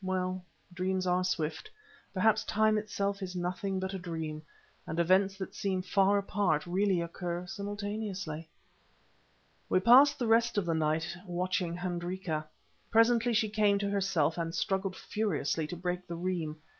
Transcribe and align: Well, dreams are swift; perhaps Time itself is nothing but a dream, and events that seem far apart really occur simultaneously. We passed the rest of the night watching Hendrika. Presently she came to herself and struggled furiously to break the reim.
Well, 0.03 0.43
dreams 0.73 1.05
are 1.05 1.23
swift; 1.23 1.69
perhaps 2.11 2.43
Time 2.45 2.79
itself 2.79 3.21
is 3.21 3.35
nothing 3.35 3.79
but 3.79 3.93
a 3.93 3.99
dream, 3.99 4.41
and 4.87 4.99
events 4.99 5.37
that 5.37 5.53
seem 5.53 5.83
far 5.83 6.17
apart 6.17 6.65
really 6.65 7.01
occur 7.01 7.45
simultaneously. 7.45 8.49
We 9.69 9.79
passed 9.79 10.17
the 10.17 10.25
rest 10.25 10.57
of 10.57 10.65
the 10.65 10.73
night 10.73 11.15
watching 11.27 11.77
Hendrika. 11.77 12.47
Presently 12.89 13.31
she 13.35 13.47
came 13.47 13.77
to 13.77 13.91
herself 13.91 14.39
and 14.39 14.55
struggled 14.55 14.95
furiously 14.95 15.67
to 15.67 15.75
break 15.77 16.07
the 16.07 16.15
reim. 16.15 16.57